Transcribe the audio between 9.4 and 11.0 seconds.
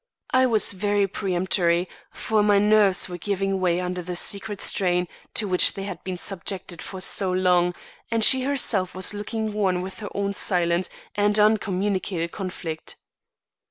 worn with her own silent